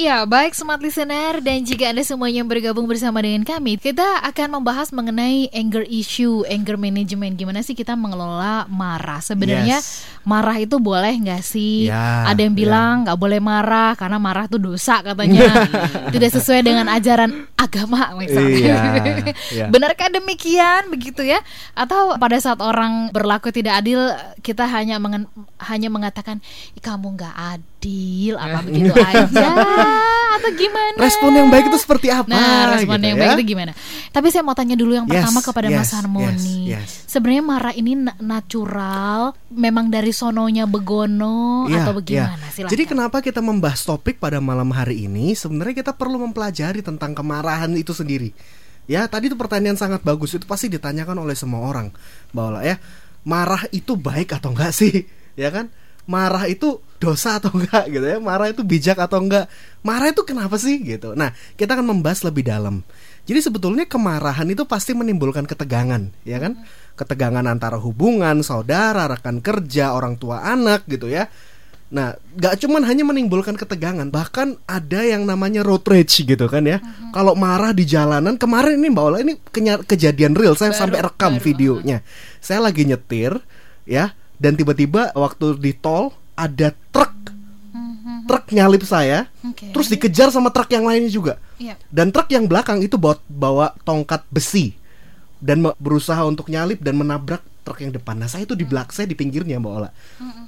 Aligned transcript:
Iya, 0.00 0.24
baik 0.24 0.56
smart 0.56 0.80
listener 0.80 1.44
dan 1.44 1.60
jika 1.60 1.92
Anda 1.92 2.00
semuanya 2.00 2.40
bergabung 2.40 2.88
bersama 2.88 3.20
dengan 3.20 3.44
kami, 3.44 3.76
kita 3.76 4.24
akan 4.32 4.56
membahas 4.56 4.96
mengenai 4.96 5.52
anger 5.52 5.84
issue, 5.84 6.40
anger 6.48 6.80
management. 6.80 7.36
Gimana 7.36 7.60
sih 7.60 7.76
kita 7.76 7.92
mengelola 8.00 8.64
marah? 8.72 9.20
Sebenarnya 9.20 9.84
Yes. 9.84 10.08
marah 10.24 10.56
itu 10.56 10.80
boleh 10.80 11.12
nggak 11.20 11.44
sih? 11.44 11.92
Ya, 11.92 12.24
Ada 12.32 12.48
yang 12.48 12.56
ya. 12.56 12.60
bilang 12.64 12.94
nggak 13.04 13.18
boleh 13.20 13.44
marah 13.44 13.92
karena 13.92 14.16
marah 14.16 14.48
itu 14.48 14.56
dosa 14.56 15.04
katanya. 15.04 15.68
Tidak 16.16 16.30
sesuai 16.32 16.64
dengan 16.64 16.88
ajaran 16.88 17.44
agama 17.60 18.16
misalnya. 18.16 18.56
Iya, 18.56 18.80
iya. 19.52 19.64
Benarkah 19.68 20.08
demikian 20.08 20.88
begitu 20.88 21.28
ya? 21.28 21.44
Atau 21.76 22.16
pada 22.16 22.40
saat 22.40 22.64
orang 22.64 23.12
berlaku 23.12 23.52
tidak 23.52 23.84
adil 23.84 24.00
kita 24.40 24.64
hanya 24.64 24.96
mengen- 24.96 25.28
hanya 25.60 25.92
mengatakan 25.92 26.40
"Ih, 26.72 26.80
kamu 26.80 27.20
nggak 27.20 27.36
adil 27.36 27.69
apa 28.36 28.60
begitu 28.60 28.92
aja 29.10 29.48
atau 30.30 30.50
gimana? 30.56 30.96
Respon 30.96 31.30
yang 31.32 31.48
baik 31.48 31.68
itu 31.68 31.78
seperti 31.78 32.08
apa? 32.08 32.28
Nah, 32.28 32.76
respon 32.76 32.96
gitu 32.96 33.06
yang 33.12 33.18
ya? 33.18 33.22
baik 33.22 33.32
itu 33.36 33.44
gimana? 33.52 33.72
Tapi 34.08 34.26
saya 34.28 34.42
mau 34.42 34.56
tanya 34.56 34.72
dulu 34.72 34.92
yang 34.94 35.04
Yes, 35.04 35.12
pertama 35.20 35.40
kepada 35.40 35.68
yes, 35.68 35.76
Mas 35.76 35.92
Harmoni. 35.92 36.56
yes, 36.70 36.80
yes. 36.80 36.90
Sebenarnya 37.06 37.44
marah 37.44 37.74
ini 37.74 37.92
na- 37.98 38.16
natural, 38.16 39.34
memang 39.50 39.88
dari 39.88 40.12
sononya 40.12 40.64
begono 40.64 41.68
Iya, 41.68 41.84
atau 41.84 41.92
iya. 41.92 41.98
bagaimana? 42.00 42.46
Silakan. 42.48 42.70
Jadi 42.72 42.82
kenapa 42.84 43.16
kita 43.20 43.40
membahas 43.40 43.80
topik 43.82 44.16
pada 44.16 44.40
malam 44.40 44.70
hari 44.70 45.04
ini? 45.04 45.32
Sebenarnya 45.34 45.84
kita 45.84 45.92
perlu 45.92 46.20
mempelajari 46.20 46.80
tentang 46.80 47.12
kemarahan 47.12 47.72
itu 47.74 47.92
sendiri. 47.92 48.32
Ya, 48.88 49.06
tadi 49.06 49.30
itu 49.30 49.36
pertanyaan 49.38 49.78
sangat 49.78 50.02
bagus. 50.02 50.34
Itu 50.34 50.48
pasti 50.48 50.66
ditanyakan 50.66 51.20
oleh 51.20 51.36
semua 51.38 51.62
orang. 51.68 51.94
Bahwa 52.32 52.64
ya, 52.64 52.80
marah 53.22 53.68
itu 53.70 53.94
baik 53.94 54.34
atau 54.36 54.50
enggak 54.54 54.72
sih? 54.72 55.04
Ya 55.38 55.48
kan? 55.48 55.70
Marah 56.10 56.50
itu 56.50 56.82
dosa 56.98 57.38
atau 57.38 57.54
enggak 57.54 57.86
gitu 57.86 58.02
ya? 58.02 58.18
Marah 58.18 58.50
itu 58.50 58.66
bijak 58.66 58.98
atau 58.98 59.22
enggak? 59.22 59.46
Marah 59.86 60.10
itu 60.10 60.26
kenapa 60.26 60.58
sih 60.58 60.82
gitu. 60.82 61.14
Nah, 61.14 61.30
kita 61.54 61.78
akan 61.78 61.86
membahas 61.94 62.26
lebih 62.26 62.42
dalam. 62.50 62.82
Jadi 63.30 63.38
sebetulnya 63.38 63.86
kemarahan 63.86 64.50
itu 64.50 64.66
pasti 64.66 64.90
menimbulkan 64.90 65.46
ketegangan, 65.46 66.10
ya 66.26 66.42
kan? 66.42 66.58
Ketegangan 66.98 67.46
antara 67.46 67.78
hubungan, 67.78 68.42
saudara, 68.42 69.06
rekan 69.06 69.38
kerja, 69.38 69.94
orang 69.94 70.18
tua 70.18 70.42
anak 70.42 70.82
gitu 70.90 71.06
ya. 71.06 71.30
Nah, 71.90 72.14
gak 72.38 72.62
cuman 72.62 72.86
hanya 72.86 73.02
menimbulkan 73.02 73.58
ketegangan, 73.58 74.10
bahkan 74.14 74.54
ada 74.66 75.02
yang 75.02 75.26
namanya 75.26 75.66
road 75.66 75.82
rage 75.90 76.22
gitu 76.22 76.46
kan 76.46 76.62
ya. 76.62 76.78
Kalau 77.10 77.34
marah 77.34 77.74
di 77.74 77.82
jalanan, 77.82 78.38
kemarin 78.38 78.78
ini 78.78 78.94
Mbak 78.94 79.04
Ola 79.06 79.18
ini 79.22 79.34
kejadian 79.86 80.38
real, 80.38 80.54
saya 80.54 80.70
Baru- 80.70 80.80
sampai 80.86 81.00
rekam 81.02 81.32
baru, 81.38 81.42
videonya. 81.42 81.98
Saya 82.38 82.62
lagi 82.62 82.86
nyetir 82.86 83.42
ya, 83.90 84.14
dan 84.40 84.56
tiba-tiba 84.56 85.12
waktu 85.12 85.60
di 85.60 85.76
tol 85.76 86.16
ada 86.32 86.72
truk 86.90 87.12
truk 88.30 88.46
nyalip 88.54 88.86
saya, 88.86 89.26
Oke. 89.42 89.74
terus 89.74 89.90
dikejar 89.90 90.30
sama 90.30 90.54
truk 90.54 90.70
yang 90.70 90.86
lainnya 90.86 91.10
juga. 91.10 91.42
Iya. 91.58 91.74
Dan 91.90 92.14
truk 92.14 92.30
yang 92.30 92.46
belakang 92.46 92.78
itu 92.78 92.94
bawa, 92.94 93.18
bawa 93.26 93.66
tongkat 93.82 94.22
besi 94.30 94.78
dan 95.42 95.66
berusaha 95.82 96.22
untuk 96.22 96.46
nyalip 96.46 96.78
dan 96.78 96.94
menabrak 96.94 97.42
truk 97.62 97.84
yang 97.84 97.92
depan. 97.92 98.16
Nah, 98.16 98.26
saya 98.26 98.48
itu 98.48 98.56
di 98.56 98.66
belakang, 98.66 98.92
saya 98.92 99.06
di 99.06 99.16
pinggirnya 99.16 99.60
Mbak 99.60 99.72
Ola. 99.72 99.90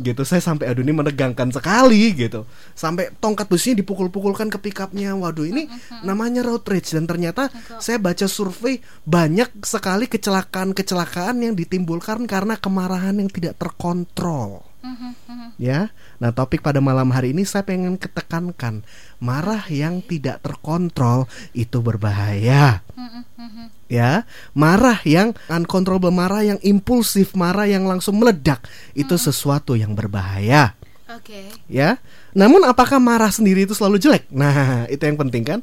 Gitu, 0.01 0.23
saya 0.27 0.41
sampai 0.43 0.73
aduh 0.73 0.83
ini 0.83 0.93
menegangkan 0.97 1.49
sekali 1.53 2.13
gitu. 2.17 2.49
Sampai 2.73 3.13
tongkat 3.21 3.47
besinya 3.47 3.81
dipukul-pukulkan 3.81 4.49
ke 4.51 4.59
pickupnya. 4.59 5.15
Waduh, 5.15 5.47
ini 5.47 5.69
namanya 6.03 6.43
road 6.43 6.65
rage 6.67 6.97
dan 6.97 7.05
ternyata 7.07 7.53
saya 7.79 8.01
baca 8.01 8.27
survei 8.27 8.81
banyak 9.07 9.63
sekali 9.63 10.09
kecelakaan-kecelakaan 10.09 11.45
yang 11.45 11.55
ditimbulkan 11.55 12.25
karena 12.27 12.59
kemarahan 12.59 13.21
yang 13.21 13.31
tidak 13.31 13.61
terkontrol. 13.61 14.73
Ya, 15.63 15.95
nah 16.19 16.35
topik 16.35 16.59
pada 16.59 16.83
malam 16.83 17.15
hari 17.15 17.31
ini 17.31 17.47
saya 17.47 17.63
pengen 17.63 17.95
ketekankan 17.95 18.83
marah 19.23 19.63
yang 19.71 20.03
tidak 20.03 20.43
terkontrol 20.43 21.31
itu 21.55 21.79
berbahaya. 21.79 22.83
Ya, 23.87 24.25
marah 24.57 24.99
yang 25.05 25.37
uncontrollable, 25.47 26.11
marah 26.11 26.43
yang 26.43 26.59
impulsif, 26.65 27.37
marah 27.39 27.69
yang 27.69 27.85
langsung 27.87 28.19
meledak 28.19 28.65
itu 28.99 29.15
sesuatu 29.15 29.79
yang 29.79 29.95
berbahaya. 29.95 30.75
Oke. 31.13 31.53
Ya, 31.69 32.01
namun 32.33 32.65
apakah 32.65 32.97
marah 32.97 33.29
sendiri 33.29 33.69
itu 33.69 33.77
selalu 33.77 34.01
jelek? 34.01 34.33
Nah, 34.33 34.89
itu 34.89 35.05
yang 35.05 35.21
penting 35.21 35.45
kan. 35.45 35.61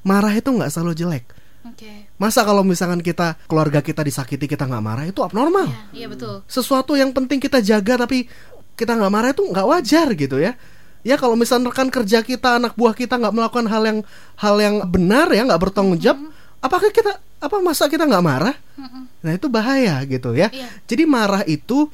Marah 0.00 0.32
itu 0.32 0.48
nggak 0.48 0.72
selalu 0.72 0.96
jelek. 0.96 1.24
Oke. 1.68 2.08
Masa 2.16 2.48
kalau 2.48 2.64
misalkan 2.64 3.04
kita 3.04 3.36
keluarga 3.44 3.84
kita 3.84 4.00
disakiti 4.00 4.48
kita 4.48 4.64
nggak 4.64 4.80
marah 4.80 5.04
itu 5.04 5.20
abnormal 5.20 5.68
Iya, 5.92 6.08
betul. 6.08 6.40
sesuatu 6.48 6.96
yang 6.96 7.12
penting 7.12 7.42
kita 7.42 7.60
jaga 7.60 8.06
tapi 8.06 8.24
kita 8.72 8.96
nggak 8.96 9.12
marah 9.12 9.30
itu 9.36 9.44
nggak 9.44 9.66
wajar 9.68 10.06
gitu 10.16 10.40
ya 10.40 10.56
ya 11.06 11.14
kalau 11.14 11.38
misalnya 11.38 11.70
rekan 11.70 11.86
kerja 11.86 12.26
kita 12.26 12.58
anak 12.58 12.74
buah 12.74 12.90
kita 12.90 13.14
nggak 13.14 13.30
melakukan 13.30 13.70
hal 13.70 13.82
yang 13.86 13.98
hal 14.34 14.56
yang 14.58 14.82
benar 14.90 15.30
ya 15.30 15.46
nggak 15.46 15.62
bertanggung 15.62 16.02
jawab 16.02 16.18
apakah 16.58 16.90
kita 16.90 17.22
apa 17.38 17.56
masa 17.62 17.86
kita 17.86 18.02
nggak 18.02 18.24
marah 18.26 18.56
nah 19.22 19.30
itu 19.30 19.46
bahaya 19.46 20.02
gitu 20.02 20.34
ya 20.34 20.50
Iya. 20.50 20.66
jadi 20.90 21.06
marah 21.06 21.46
itu 21.46 21.86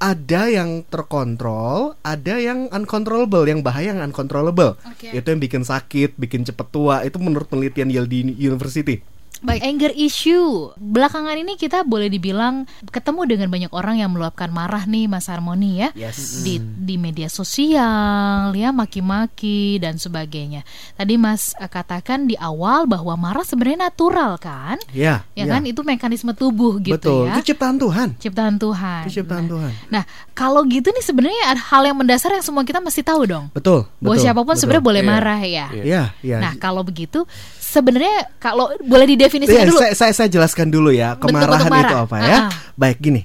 ada 0.00 0.48
yang 0.48 0.80
terkontrol, 0.88 1.92
ada 2.00 2.40
yang 2.40 2.72
uncontrollable, 2.72 3.44
yang 3.44 3.60
bahaya 3.60 3.92
yang 3.92 4.00
uncontrollable. 4.00 4.80
Oke. 4.80 5.12
Itu 5.12 5.28
yang 5.28 5.44
bikin 5.44 5.60
sakit, 5.60 6.16
bikin 6.16 6.48
cepet 6.48 6.72
tua. 6.72 7.04
Itu 7.04 7.20
menurut 7.20 7.52
penelitian 7.52 7.92
Yale 7.92 8.08
University. 8.32 9.04
Baik, 9.40 9.62
anger 9.64 9.92
issue. 9.94 10.68
Belakangan 10.76 11.32
ini 11.34 11.56
kita 11.56 11.80
boleh 11.80 12.06
dibilang 12.06 12.68
ketemu 12.88 13.24
dengan 13.24 13.48
banyak 13.48 13.72
orang 13.72 13.96
yang 13.96 14.12
meluapkan 14.12 14.48
marah 14.48 14.84
nih 14.84 15.08
Mas 15.08 15.32
Harmoni 15.32 15.80
ya. 15.80 15.88
Yes. 15.96 16.44
Di 16.44 16.60
di 16.60 16.96
media 16.96 17.26
sosial 17.26 18.52
ya 18.52 18.68
maki-maki 18.70 19.80
dan 19.80 19.96
sebagainya. 19.96 20.60
Tadi 20.92 21.16
Mas 21.16 21.56
eh, 21.56 21.66
katakan 21.66 22.24
di 22.24 22.36
awal 22.36 22.84
bahwa 22.84 23.16
marah 23.16 23.40
sebenarnya 23.40 23.88
natural 23.88 24.36
kan? 24.36 24.76
Ya, 24.92 25.24
Ya 25.32 25.48
kan 25.48 25.64
itu 25.64 25.80
mekanisme 25.80 26.36
tubuh 26.36 26.76
gitu 26.78 27.00
Betul. 27.00 27.32
ya. 27.32 27.40
Itu 27.40 27.52
ciptaan 27.52 27.76
Tuhan. 27.76 28.08
Ciptaan 28.20 28.54
Tuhan. 28.56 29.02
Itu 29.08 29.24
ciptaan 29.24 29.38
Nah, 29.40 29.48
Tuhan. 29.48 29.70
Nah, 29.88 30.02
kalau 30.36 30.60
gitu 30.68 30.92
nih 30.92 31.00
sebenarnya 31.00 31.56
ada 31.56 31.62
hal 31.64 31.82
yang 31.82 31.96
mendasar 31.96 32.28
yang 32.30 32.44
semua 32.44 32.60
kita 32.60 32.76
mesti 32.78 33.00
tahu 33.00 33.24
dong. 33.24 33.48
Betul. 33.56 33.88
Bahwa 33.98 34.14
betul, 34.14 34.22
siapa 34.22 34.40
pun 34.40 34.52
betul. 34.52 34.60
sebenarnya 34.60 34.84
boleh 34.84 35.02
Iya. 35.02 35.08
marah 35.08 35.40
ya. 35.40 35.66
Iya, 35.72 36.02
iya. 36.20 36.36
Nah, 36.38 36.52
kalau 36.56 36.84
begitu 36.84 37.24
sebenarnya 37.70 38.34
kalau 38.42 38.74
boleh 38.82 39.14
didefinisikan 39.14 39.70
dulu. 39.70 39.78
saya, 39.78 39.94
saya 39.94 40.12
saya 40.12 40.28
jelaskan 40.28 40.66
dulu 40.66 40.90
ya 40.90 41.14
kemarahan 41.14 41.70
itu 41.70 41.96
apa 41.96 42.16
ya. 42.18 42.36
Ah. 42.36 42.50
Baik 42.74 42.98
gini. 42.98 43.22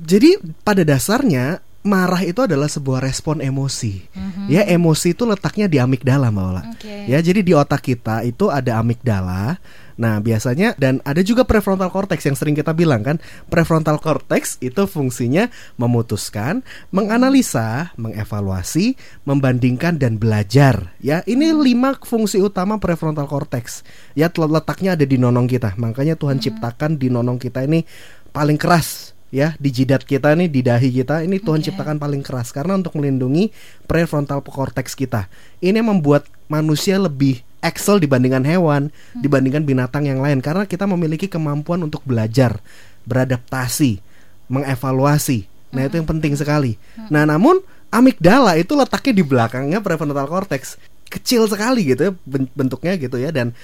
Jadi 0.00 0.40
pada 0.64 0.82
dasarnya 0.82 1.60
marah 1.84 2.24
itu 2.24 2.40
adalah 2.40 2.66
sebuah 2.66 3.04
respon 3.04 3.44
emosi. 3.44 4.08
Ya 4.48 4.64
emosi 4.64 5.12
itu 5.12 5.28
letaknya 5.28 5.68
di 5.68 5.76
amigdala 5.76 6.32
Mbak 6.32 6.44
Ola. 6.48 6.62
Mhm. 6.64 6.72
Oke. 6.72 6.94
Ya 7.12 7.18
jadi 7.20 7.40
di 7.44 7.52
otak 7.52 7.84
kita 7.84 8.24
itu 8.24 8.48
ada 8.48 8.80
amigdala. 8.80 9.60
Nah 9.94 10.18
biasanya 10.18 10.74
dan 10.74 10.98
ada 11.06 11.22
juga 11.22 11.46
prefrontal 11.46 11.90
cortex 11.90 12.26
yang 12.26 12.34
sering 12.34 12.58
kita 12.58 12.74
bilang 12.74 13.06
kan 13.06 13.16
prefrontal 13.46 14.02
cortex 14.02 14.58
itu 14.58 14.84
fungsinya 14.90 15.50
memutuskan, 15.78 16.66
menganalisa, 16.90 17.94
mengevaluasi, 17.94 18.98
membandingkan 19.22 19.98
dan 19.98 20.18
belajar. 20.18 20.94
Ya 20.98 21.22
ini 21.30 21.54
lima 21.54 21.94
fungsi 22.02 22.42
utama 22.42 22.82
prefrontal 22.82 23.30
cortex. 23.30 23.86
Ya 24.18 24.30
letaknya 24.34 24.98
ada 24.98 25.06
di 25.06 25.16
nonong 25.16 25.46
kita. 25.46 25.78
Makanya 25.78 26.18
Tuhan 26.18 26.42
ciptakan 26.42 26.98
di 26.98 27.08
nonong 27.08 27.38
kita 27.38 27.62
ini 27.62 27.86
paling 28.34 28.58
keras 28.58 29.14
ya 29.34 29.54
di 29.58 29.70
jidat 29.70 30.02
kita 30.06 30.34
nih 30.34 30.46
di 30.50 30.62
dahi 30.62 30.90
kita 30.90 31.26
ini 31.26 31.38
Tuhan 31.38 31.62
Oke. 31.62 31.70
ciptakan 31.70 31.98
paling 32.02 32.22
keras 32.22 32.54
karena 32.54 32.78
untuk 32.78 32.98
melindungi 32.98 33.50
prefrontal 33.86 34.42
cortex 34.42 34.98
kita. 34.98 35.30
Ini 35.62 35.78
membuat 35.82 36.26
manusia 36.50 36.98
lebih 36.98 37.43
excel 37.64 37.96
dibandingkan 37.96 38.44
hewan, 38.44 38.92
dibandingkan 39.16 39.64
binatang 39.64 40.04
yang 40.04 40.20
lain 40.20 40.44
karena 40.44 40.68
kita 40.68 40.84
memiliki 40.84 41.26
kemampuan 41.32 41.80
untuk 41.80 42.04
belajar, 42.04 42.60
beradaptasi, 43.08 44.04
mengevaluasi. 44.52 45.48
Nah, 45.72 45.88
itu 45.88 45.98
yang 45.98 46.06
penting 46.06 46.36
sekali. 46.36 46.76
Nah, 47.08 47.24
namun 47.24 47.58
amigdala 47.88 48.60
itu 48.60 48.76
letaknya 48.76 49.12
di 49.16 49.24
belakangnya 49.24 49.78
prefrontal 49.80 50.28
cortex. 50.28 50.76
Kecil 51.08 51.46
sekali 51.46 51.94
gitu 51.94 52.10
ya 52.10 52.12
ben- 52.26 52.50
bentuknya 52.52 52.98
gitu 52.98 53.16
ya 53.22 53.30
dan 53.30 53.54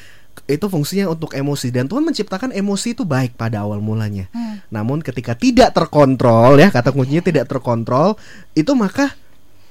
itu 0.46 0.66
fungsinya 0.70 1.10
untuk 1.10 1.34
emosi 1.34 1.74
dan 1.74 1.90
Tuhan 1.90 2.06
menciptakan 2.06 2.54
emosi 2.54 2.94
itu 2.94 3.02
baik 3.02 3.34
pada 3.34 3.66
awal 3.66 3.82
mulanya. 3.82 4.30
Namun 4.70 5.02
ketika 5.02 5.34
tidak 5.34 5.74
terkontrol 5.74 6.58
ya 6.62 6.70
kata 6.70 6.94
kuncinya 6.94 7.22
tidak 7.22 7.50
terkontrol 7.50 8.14
itu 8.54 8.70
maka 8.74 9.14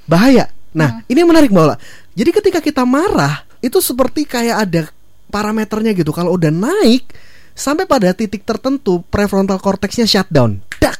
bahaya. 0.08 0.52
Nah 0.72 1.02
ini 1.06 1.18
yang 1.18 1.30
menarik 1.30 1.50
Mbak 1.50 1.64
Ola. 1.64 1.78
Jadi 2.14 2.30
ketika 2.32 2.60
kita 2.60 2.84
marah 2.84 3.42
itu 3.60 3.80
seperti 3.80 4.24
kayak 4.24 4.58
ada 4.60 4.82
parameternya 5.28 5.94
gitu. 5.94 6.10
Kalau 6.10 6.36
udah 6.36 6.50
naik 6.50 7.10
sampai 7.54 7.84
pada 7.84 8.12
titik 8.12 8.44
tertentu 8.44 9.02
prefrontal 9.06 9.58
cortexnya 9.58 10.06
shutdown. 10.06 10.62
Dak. 10.78 10.98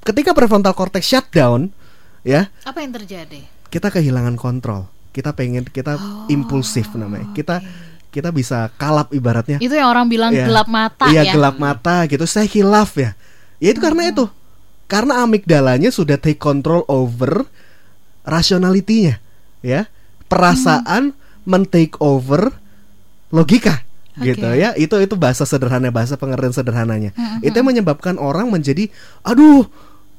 ketika 0.00 0.32
prefrontal 0.32 0.72
cortex 0.72 1.04
shutdown, 1.04 1.68
ya 2.22 2.48
Apa 2.64 2.80
yang 2.80 2.90
terjadi? 2.90 3.44
kita 3.68 3.88
kehilangan 3.88 4.34
kontrol. 4.34 4.88
Kita 5.10 5.34
pengen 5.34 5.66
kita 5.66 5.94
Oh, 5.94 6.26
impulsif 6.26 6.90
namanya. 6.94 7.30
Kita 7.32 7.60
kita 8.08 8.30
bisa 8.30 8.70
kalap 8.74 9.10
ibaratnya. 9.10 9.58
Itu 9.58 9.70
yang 9.70 9.86
orang 9.86 10.06
bilang 10.06 10.34
Iya. 10.34 10.46
gelap 10.46 10.66
mata 10.66 11.06
Iya, 11.06 11.22
ya. 11.22 11.32
gelap 11.34 11.56
mata 11.58 12.06
gitu. 12.06 12.26
Saya 12.26 12.44
hilaf 12.44 12.94
ya. 12.94 13.14
Ya 13.58 13.70
itu 13.70 13.78
karena 13.78 14.10
itu. 14.10 14.26
Karena 14.86 15.22
amigdalanya 15.22 15.90
sudah 15.90 16.18
take 16.18 16.38
control 16.38 16.82
over 16.90 17.46
rationality-nya, 18.30 19.18
ya. 19.60 19.90
Perasaan 20.26 21.10
men-take 21.42 21.98
over 21.98 22.54
logika 23.28 23.82
Oke. 24.14 24.30
gitu 24.30 24.46
ya. 24.54 24.72
Itu 24.74 24.94
itu 24.96 25.14
bahasa 25.14 25.42
sederhana, 25.42 25.90
bahasa 25.90 26.14
pengertian 26.14 26.54
sederhananya. 26.54 27.10
Itu 27.42 27.58
yang 27.58 27.68
menyebabkan 27.68 28.14
orang 28.14 28.46
menjadi 28.48 28.86
aduh 29.20 29.66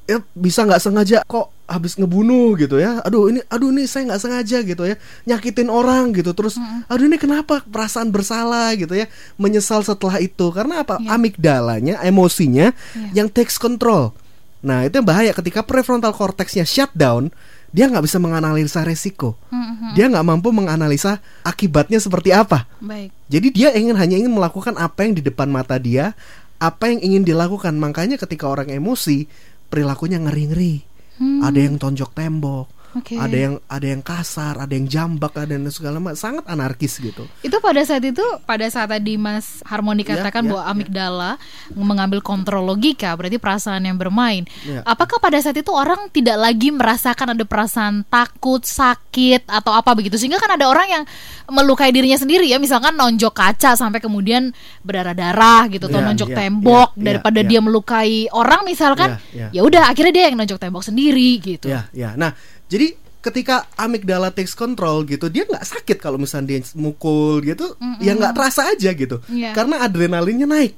ya 0.04 0.20
bisa 0.36 0.68
nggak 0.68 0.82
sengaja 0.82 1.24
kok 1.24 1.54
habis 1.72 1.96
ngebunuh 1.96 2.60
gitu 2.60 2.76
ya 2.76 3.00
aduh 3.00 3.32
ini 3.32 3.40
aduh 3.48 3.72
ini 3.72 3.88
saya 3.88 4.12
nggak 4.12 4.20
sengaja 4.20 4.58
gitu 4.60 4.84
ya 4.84 5.00
nyakitin 5.24 5.72
orang 5.72 6.12
gitu 6.12 6.36
terus 6.36 6.60
aduh 6.92 7.06
ini 7.08 7.16
kenapa 7.16 7.64
perasaan 7.64 8.12
bersalah 8.12 8.76
gitu 8.76 8.92
ya 8.92 9.08
menyesal 9.40 9.80
setelah 9.80 10.20
itu 10.20 10.52
karena 10.52 10.84
apa 10.84 11.00
Iya. 11.00 11.16
amigdalanya 11.16 11.96
emosinya 12.04 12.76
Iya. 12.92 13.24
yang 13.24 13.28
takes 13.32 13.56
control 13.56 14.12
nah 14.60 14.84
itu 14.84 15.00
yang 15.00 15.08
bahaya 15.08 15.32
ketika 15.32 15.64
prefrontal 15.64 16.12
cortexnya 16.12 16.68
shutdown 16.68 17.32
dia 17.72 17.88
nggak 17.88 18.04
bisa 18.04 18.20
menganalisa 18.20 18.84
resiko 18.84 19.40
Mhm. 19.48 19.96
dia 19.96 20.06
nggak 20.12 20.28
mampu 20.28 20.52
menganalisa 20.52 21.18
akibatnya 21.42 21.98
seperti 21.98 22.36
apa 22.36 22.68
Baik. 22.78 23.16
jadi 23.32 23.48
dia 23.50 23.70
ingin 23.74 23.96
hanya 23.96 24.16
ingin 24.20 24.32
melakukan 24.32 24.76
apa 24.76 25.08
yang 25.08 25.16
di 25.16 25.24
depan 25.24 25.48
mata 25.48 25.80
dia, 25.80 26.14
apa 26.62 26.94
yang 26.94 27.02
ingin 27.02 27.24
dilakukan. 27.26 27.74
Makanya 27.74 28.22
ketika 28.22 28.46
orang 28.46 28.70
emosi, 28.70 29.26
perilakunya 29.66 30.22
ngeri-ngeri. 30.22 30.86
Hmm. 31.18 31.42
Ada 31.42 31.58
yang 31.58 31.82
tonjok 31.82 32.14
tembok, 32.14 32.70
Oke. 32.94 33.16
ada 33.16 33.34
yang 33.34 33.56
ada 33.66 33.88
yang 33.88 34.02
kasar, 34.04 34.60
ada 34.60 34.74
yang 34.76 34.86
jambak, 34.86 35.34
ada 35.34 35.56
yang 35.56 35.66
segala 35.72 35.98
macam, 35.98 36.20
sangat 36.20 36.44
anarkis 36.46 37.00
gitu. 37.00 37.24
Itu 37.42 37.58
pada 37.64 37.82
saat 37.82 38.04
itu, 38.04 38.22
pada 38.44 38.68
saat 38.68 38.92
tadi 38.92 39.16
Mas 39.16 39.64
Harmoni 39.64 40.04
Ya, 40.04 40.20
katakan 40.20 40.44
ya, 40.44 40.50
bahwa 40.52 40.64
ya. 40.68 40.70
amigdala 40.76 41.32
mengambil 41.72 42.20
kontrol 42.20 42.68
logika, 42.68 43.16
berarti 43.16 43.40
perasaan 43.40 43.88
yang 43.88 43.96
bermain. 43.96 44.44
Ya. 44.68 44.84
Apakah 44.84 45.24
pada 45.24 45.40
saat 45.40 45.56
itu 45.56 45.72
orang 45.72 46.12
tidak 46.12 46.36
lagi 46.36 46.70
merasakan 46.76 47.32
ada 47.32 47.44
perasaan 47.48 48.04
takut, 48.12 48.68
sakit 48.68 49.48
atau 49.48 49.72
apa 49.72 49.96
begitu? 49.96 50.20
Sehingga 50.20 50.42
kan 50.44 50.52
ada 50.60 50.68
orang 50.68 50.88
yang 50.92 51.04
melukai 51.48 51.96
dirinya 51.96 52.20
sendiri 52.20 52.52
ya, 52.52 52.60
misalkan 52.60 52.92
nonjok 53.00 53.32
kaca 53.32 53.80
sampai 53.80 54.04
kemudian 54.04 54.52
berdarah-darah 54.84 55.72
gitu, 55.72 55.88
atau 55.88 56.00
Ya, 56.02 56.08
nonjok 56.12 56.30
ya, 56.34 56.38
tembok 56.44 56.90
ya, 56.98 57.04
daripada 57.08 57.40
ya. 57.40 57.48
dia 57.48 57.60
melukai 57.64 58.14
orang 58.34 58.62
misalkan, 58.68 59.16
Ya, 59.32 59.48
ya. 59.54 59.62
ya 59.62 59.62
udah 59.64 59.84
akhirnya 59.88 60.12
dia 60.12 60.26
yang 60.28 60.38
nonjok 60.42 60.60
tembok 60.60 60.84
sendiri 60.84 61.40
gitu. 61.40 61.70
Ya, 61.72 61.88
ya. 61.96 62.18
Nah, 62.20 62.34
jadi 62.72 62.96
ketika 63.20 63.68
amigdala 63.76 64.32
takes 64.32 64.56
control 64.56 65.04
gitu, 65.04 65.28
dia 65.28 65.44
nggak 65.44 65.62
sakit 65.62 66.00
kalau 66.00 66.16
misalnya 66.18 66.58
dia 66.58 66.66
mukul 66.74 67.44
gitu, 67.44 67.76
ya 68.02 68.16
nggak 68.16 68.34
terasa 68.34 68.72
aja 68.72 68.90
gitu. 68.96 69.22
Iya. 69.28 69.52
Karena 69.52 69.84
adrenalinnya 69.84 70.48
naik. 70.48 70.74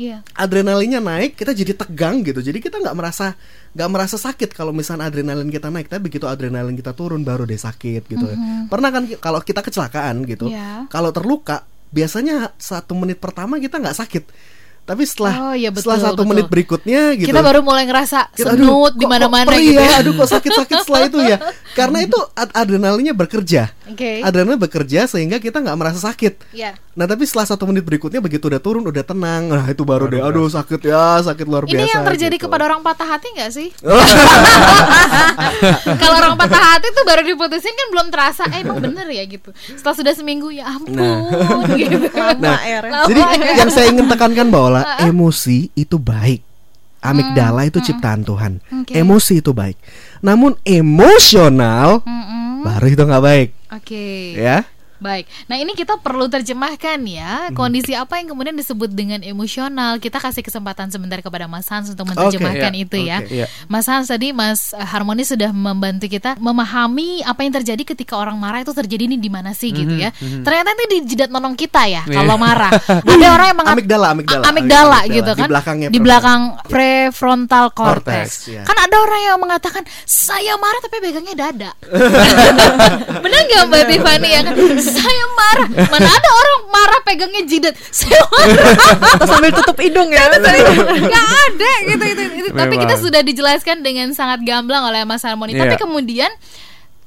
Iya. 0.00 0.24
adrenalinnya 0.32 0.96
naik 0.96 1.36
kita 1.36 1.52
jadi 1.52 1.76
tegang 1.76 2.24
gitu 2.24 2.40
jadi 2.40 2.56
kita 2.56 2.80
nggak 2.80 2.96
merasa 2.96 3.36
nggak 3.76 3.90
merasa 3.92 4.16
sakit 4.16 4.56
kalau 4.56 4.72
misalnya 4.72 5.12
adrenalin 5.12 5.52
kita 5.52 5.68
naik 5.68 5.92
tapi 5.92 6.08
begitu 6.08 6.24
adrenalin 6.24 6.72
kita 6.72 6.96
turun 6.96 7.20
baru 7.20 7.44
deh 7.44 7.60
sakit 7.60 8.08
gitu 8.08 8.24
ya 8.24 8.36
pernah 8.64 8.88
kan 8.88 9.04
kalau 9.20 9.44
kita 9.44 9.60
kecelakaan 9.60 10.24
gitu 10.24 10.48
Iya. 10.48 10.88
kalau 10.88 11.12
terluka 11.12 11.68
biasanya 11.92 12.56
satu 12.56 12.96
menit 12.96 13.20
pertama 13.20 13.60
kita 13.60 13.76
nggak 13.76 13.98
sakit 14.00 14.24
tapi 14.84 15.06
setelah 15.06 15.34
Oh, 15.50 15.54
iya, 15.54 15.70
betul, 15.70 15.94
setelah 15.94 16.00
satu 16.10 16.22
betul. 16.22 16.30
menit 16.34 16.46
berikutnya 16.50 17.00
gitu 17.14 17.28
Kita 17.30 17.40
baru 17.40 17.62
mulai 17.62 17.86
ngerasa 17.86 18.34
kita, 18.34 18.58
senut 18.58 18.92
di 18.98 19.06
mana-mana 19.06 19.54
gitu 19.54 19.78
ya, 19.78 19.86
ya. 19.86 20.00
aduh 20.02 20.12
kok 20.18 20.28
sakit-sakit 20.28 20.76
setelah 20.82 21.00
itu 21.06 21.18
ya 21.22 21.36
karena 21.80 21.98
itu 22.02 22.18
ad- 22.32 22.52
adrenalinnya 22.52 23.12
bekerja 23.12 23.72
Oke. 23.86 24.20
adrenalin 24.20 24.58
bekerja 24.58 25.04
sehingga 25.04 25.36
kita 25.36 25.58
nggak 25.58 25.74
merasa 25.74 25.98
sakit 26.02 26.52
Iya. 26.52 26.76
Nah 26.90 27.06
tapi 27.06 27.22
setelah 27.22 27.46
satu 27.46 27.64
menit 27.64 27.82
berikutnya 27.82 28.18
begitu 28.18 28.46
udah 28.46 28.58
turun 28.58 28.82
udah 28.82 29.00
tenang 29.00 29.46
Nah 29.46 29.64
itu 29.64 29.82
baru 29.82 30.04
deh 30.06 30.20
Aduh 30.20 30.46
sakit 30.46 30.80
ya 30.82 31.22
sakit 31.22 31.46
luar 31.46 31.64
biasa 31.64 31.78
Ini 31.78 31.86
yang 31.88 32.04
terjadi 32.04 32.36
gitu. 32.36 32.44
kepada 32.44 32.66
orang 32.66 32.82
patah 32.82 33.08
hati 33.08 33.30
nggak 33.32 33.50
sih? 33.50 33.68
Kalau 35.96 36.16
orang 36.18 36.34
patah 36.36 36.60
hati 36.60 36.86
tuh 36.90 37.04
baru 37.04 37.22
diputusin 37.24 37.72
kan 37.72 37.88
belum 37.88 38.06
terasa. 38.10 38.42
Eh 38.50 38.60
emang 38.60 38.80
bener 38.80 39.06
ya 39.08 39.24
gitu. 39.24 39.50
Setelah 39.54 39.96
sudah 39.96 40.12
seminggu 40.12 40.50
ya 40.50 40.66
ampun 40.66 40.98
gitu. 41.74 42.10
Nah, 42.38 42.58
ya, 42.60 42.78
Ren. 42.82 42.90
Lama 42.90 43.06
Jadi 43.06 43.20
ya. 43.22 43.54
yang 43.64 43.70
saya 43.70 43.86
ingin 43.88 44.06
tekankan 44.06 44.48
bahwa 44.50 44.70
emosi 45.00 45.70
itu 45.72 45.96
baik 45.96 46.42
Amigdala 47.00 47.64
itu 47.64 47.80
ciptaan 47.80 48.22
Tuhan 48.22 48.60
Hmm, 48.68 48.84
Oke. 48.84 48.92
Emosi 48.94 49.40
itu 49.40 49.50
baik 49.50 49.76
Namun 50.20 50.56
emosional 50.62 52.04
Mm-mm. 52.04 52.60
Baru 52.60 52.86
itu 52.86 53.02
nggak 53.02 53.24
baik 53.24 53.48
Oke. 53.72 54.36
Ya 54.36 54.68
Baik. 55.00 55.24
Nah, 55.46 55.56
ini 55.56 55.72
kita 55.72 55.96
perlu 55.96 56.28
terjemahkan 56.28 57.00
ya, 57.02 57.48
Hmm. 57.48 57.56
kondisi 57.56 57.92
apa 57.92 58.16
yang 58.16 58.30
kemudian 58.30 58.52
disebut 58.52 58.88
dengan 58.88 59.20
emosional. 59.20 59.96
Kita 59.96 60.16
kasih 60.16 60.40
kesempatan 60.40 60.88
sebentar 60.88 61.18
kepada 61.18 61.44
Mas 61.44 61.66
Hans 61.66 61.88
untuk 61.88 62.04
menerjemahkan 62.06 62.68
Oke, 62.70 62.78
itu 62.78 62.96
ya. 63.00 63.18
oke. 63.18 63.32
Iya. 63.32 63.46
Mas 63.64 63.84
Hans 63.84 64.06
tadi 64.06 64.30
Mas 64.30 64.70
Harmoni 64.70 65.24
sudah 65.24 65.50
membantu 65.50 66.04
kita 66.04 66.36
memahami 66.36 67.20
apa 67.20 67.40
yang 67.40 67.52
terjadi 67.54 67.82
ketika 67.86 68.14
orang 68.14 68.36
marah 68.36 68.60
itu 68.60 68.70
terjadi 68.70 69.04
ini 69.06 69.16
di 69.16 69.26
mana 69.26 69.50
sih 69.50 69.72
gitu 69.72 69.96
ya. 69.96 70.12
Ternyata 70.14 70.68
itu 70.70 70.84
di 70.86 70.98
jidat 71.06 71.28
nonong 71.28 71.54
kita 71.54 71.84
ya 71.84 72.04
Iya. 72.04 72.14
kalau 72.14 72.36
marah. 72.36 72.68
Ada 72.86 73.26
orang 73.30 73.46
yang 73.48 73.58
mengat- 73.58 73.74
Amigdala, 73.74 74.06
amigdala, 74.12 74.44
amigdala 74.44 74.98
amigdala. 75.00 75.16
gitu 75.16 75.30
Di 75.30 75.38
kan. 75.38 75.48
belakangnya 75.48 75.88
di 75.88 75.98
belakang 75.98 76.40
prefrontal 76.66 77.72
cortex. 77.72 78.44
Cortex, 78.44 78.52
ya. 78.52 78.62
Kan 78.62 78.76
ada 78.76 78.96
orang 78.98 79.20
yang 79.22 79.38
mengatakan 79.38 79.80
saya 80.04 80.54
marah 80.54 80.80
tapi 80.80 81.00
pegangnya 81.00 81.34
dada. 81.34 81.70
Benar 83.24 83.40
nggak 83.42 83.62
Mbak 83.66 83.82
Tiffany 83.88 84.28
ya 84.28 84.40
kan? 84.42 84.54
Saya 84.90 85.24
marah. 85.32 85.68
Mana 85.86 86.08
ada 86.10 86.30
orang 86.30 86.58
marah 86.68 87.00
pegangnya 87.06 87.42
jidat. 87.46 87.74
Saya 87.94 88.20
marah. 88.26 88.66
Atau 89.16 89.26
sambil 89.30 89.50
tutup 89.54 89.78
hidung 89.78 90.10
ya. 90.10 90.26
Gak 90.26 91.26
ada 91.46 91.72
gitu 91.86 92.04
itu, 92.04 92.22
itu. 92.44 92.48
Tapi 92.50 92.74
kita 92.74 92.94
sudah 92.98 93.20
dijelaskan 93.22 93.80
dengan 93.86 94.10
sangat 94.12 94.42
gamblang 94.42 94.90
oleh 94.90 95.06
Mas 95.06 95.22
Harmoni. 95.22 95.54
Iya. 95.54 95.64
Tapi 95.64 95.74
kemudian 95.78 96.30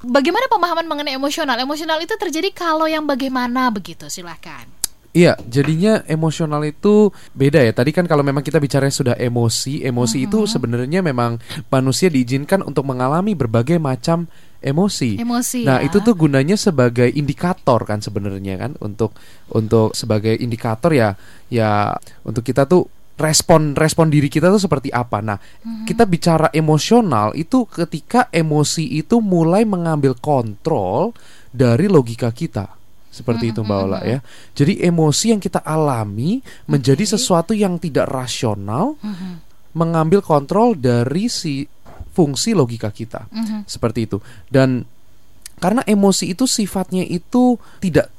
bagaimana 0.04 0.48
pemahaman 0.48 0.88
mengenai 0.88 1.14
emosional? 1.16 1.60
Emosional 1.60 2.00
itu 2.00 2.16
terjadi 2.16 2.50
kalau 2.56 2.88
yang 2.88 3.04
bagaimana 3.04 3.70
begitu? 3.70 4.08
Silahkan. 4.08 4.66
Iya, 5.14 5.38
jadinya 5.46 6.02
emosional 6.10 6.66
itu 6.66 7.14
beda 7.38 7.62
ya. 7.62 7.70
Tadi 7.70 7.94
kan 7.94 8.10
kalau 8.10 8.26
memang 8.26 8.42
kita 8.42 8.58
bicara 8.58 8.90
sudah 8.90 9.14
emosi, 9.14 9.86
emosi 9.86 10.26
itu 10.26 10.50
sebenarnya 10.50 11.06
memang 11.06 11.38
manusia 11.70 12.10
diizinkan 12.10 12.66
untuk 12.66 12.82
mengalami 12.90 13.38
berbagai 13.38 13.78
macam 13.78 14.26
emosi. 14.64 15.20
Emosi, 15.20 15.68
Nah, 15.68 15.84
ya. 15.84 15.92
itu 15.92 16.00
tuh 16.00 16.16
gunanya 16.16 16.56
sebagai 16.56 17.12
indikator 17.12 17.84
kan 17.84 18.00
sebenarnya 18.00 18.56
kan 18.56 18.72
untuk 18.80 19.12
untuk 19.52 19.92
sebagai 19.92 20.34
indikator 20.40 20.96
ya 20.96 21.14
ya 21.52 21.92
untuk 22.24 22.42
kita 22.48 22.64
tuh 22.64 22.88
respon 23.14 23.78
respon 23.78 24.10
diri 24.10 24.32
kita 24.32 24.50
tuh 24.50 24.58
seperti 24.58 24.90
apa. 24.90 25.22
Nah, 25.22 25.38
kita 25.86 26.08
bicara 26.10 26.50
emosional 26.50 27.36
itu 27.38 27.68
ketika 27.70 28.32
emosi 28.34 28.98
itu 28.98 29.22
mulai 29.22 29.68
mengambil 29.68 30.18
kontrol 30.18 31.14
dari 31.52 31.86
logika 31.92 32.34
kita. 32.34 32.80
Seperti 33.14 33.54
itu 33.54 33.62
Mbak 33.62 33.80
Ola 33.86 34.02
ya. 34.02 34.26
Jadi 34.58 34.82
emosi 34.82 35.38
yang 35.38 35.38
kita 35.38 35.62
alami 35.62 36.42
menjadi 36.66 37.14
sesuatu 37.14 37.54
yang 37.54 37.78
tidak 37.78 38.10
rasional 38.10 38.98
mengambil 39.78 40.26
kontrol 40.26 40.74
dari 40.74 41.30
si 41.30 41.66
fungsi 42.14 42.54
logika 42.56 42.94
kita. 42.94 43.28
Seperti 43.66 44.06
itu. 44.08 44.18
Dan 44.48 44.86
karena 45.60 45.82
emosi 45.86 46.34
itu 46.34 46.46
sifatnya 46.46 47.04
itu 47.04 47.58
tidak 47.84 48.10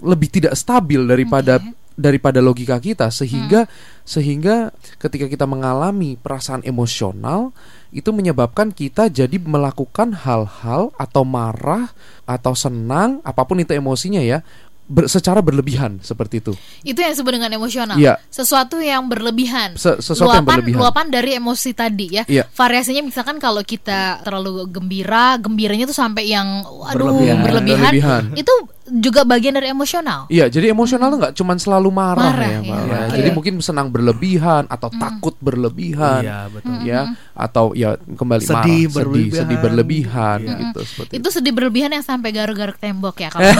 lebih 0.00 0.28
tidak 0.28 0.52
stabil 0.56 1.00
daripada 1.08 1.60
daripada 1.96 2.44
logika 2.44 2.76
kita 2.76 3.08
sehingga 3.08 3.64
sehingga 4.04 4.70
ketika 5.00 5.26
kita 5.32 5.48
mengalami 5.48 6.20
perasaan 6.20 6.60
emosional 6.68 7.56
itu 7.88 8.12
menyebabkan 8.12 8.68
kita 8.68 9.08
jadi 9.08 9.40
melakukan 9.40 10.12
hal-hal 10.12 10.92
atau 11.00 11.24
marah 11.24 11.88
atau 12.28 12.52
senang 12.52 13.24
apa 13.24 13.48
pun 13.48 13.56
itu 13.56 13.72
emosinya 13.72 14.20
ya 14.20 14.44
ber- 14.86 15.10
secara 15.10 15.42
berlebihan 15.42 15.98
seperti 16.00 16.38
itu. 16.40 16.52
Itu 16.82 16.98
yang 16.98 17.12
disebut 17.12 17.32
dengan 17.34 17.50
emosional. 17.52 17.98
Iya. 17.98 18.18
Sesuatu 18.30 18.78
yang 18.78 19.06
berlebihan. 19.06 19.74
Se- 19.74 19.98
sesuatu 19.98 20.32
yang 20.32 20.46
luapan, 20.46 20.56
berlebihan. 20.62 20.78
Luapan 20.80 21.06
dari 21.10 21.30
emosi 21.34 21.70
tadi 21.74 22.06
ya. 22.16 22.24
Iya. 22.26 22.44
Variasinya 22.48 23.02
misalkan 23.02 23.36
kalau 23.36 23.60
kita 23.60 24.22
terlalu 24.22 24.70
gembira, 24.70 25.36
gembiranya 25.36 25.84
tuh 25.84 25.96
sampai 25.96 26.30
yang 26.30 26.62
aduh 26.62 27.10
Berlebihan. 27.12 27.38
berlebihan. 27.42 27.82
Berlebihan. 27.92 28.22
Itu 28.38 28.54
juga 28.88 29.22
bagian 29.22 29.52
dari 29.52 29.66
emosional. 29.66 30.26
Iya, 30.26 30.46
jadi 30.46 30.70
emosional 30.70 31.08
tuh 31.08 31.18
nggak 31.18 31.34
cuman 31.34 31.56
selalu 31.56 31.88
marah, 31.88 32.30
Marah, 32.30 32.46
ya. 32.46 32.60
Ya, 32.60 32.78
Iya. 32.78 33.00
Jadi 33.12 33.28
mungkin 33.30 33.54
senang 33.58 33.88
berlebihan 33.88 34.64
atau 34.66 34.88
takut 34.92 35.34
berlebihan. 35.36 36.22
Iya, 36.22 36.38
betul. 36.48 36.74
Ya, 36.80 37.00
atau 37.32 37.72
ya 37.72 37.94
kembali 37.96 38.40
Sedih 38.40 38.54
marah, 38.54 38.64
sedih, 38.64 38.84
berlebihan. 38.88 39.38
sedih 39.38 39.58
berlebihan 39.58 40.38
Iya. 40.40 40.54
gitu 40.62 40.80
seperti 40.84 41.12
Itu 41.14 41.28
sedih 41.28 41.52
berlebihan 41.52 41.90
yang 41.90 42.00
sampai 42.00 42.30
garuk-garuk 42.30 42.76
tembok 42.76 43.16
ya 43.18 43.28
kalau 43.28 43.44